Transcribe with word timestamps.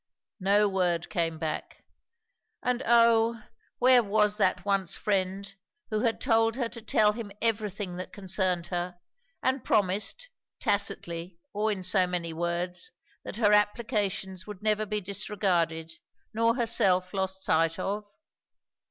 No 0.39 0.67
word 0.67 1.11
came 1.11 1.37
back. 1.37 1.83
And 2.63 2.81
oh, 2.87 3.43
where 3.77 4.01
was 4.01 4.37
that 4.37 4.65
once 4.65 4.95
friend, 4.95 5.53
who 5.91 5.99
had 5.99 6.19
told 6.19 6.55
her 6.55 6.67
to 6.69 6.81
tell 6.81 7.11
him 7.11 7.31
everything 7.39 7.97
that 7.97 8.11
concerned 8.11 8.65
her, 8.73 8.97
and 9.43 9.63
promised, 9.63 10.31
tacitly 10.59 11.37
or 11.53 11.71
in 11.71 11.83
so 11.83 12.07
many 12.07 12.33
words, 12.33 12.91
that 13.23 13.35
her 13.35 13.53
applications 13.53 14.47
would 14.47 14.63
never 14.63 14.87
be 14.87 15.01
disregarded 15.01 15.93
nor 16.33 16.55
herself 16.55 17.13
lost 17.13 17.43
sight 17.43 17.77
of? 17.77 18.07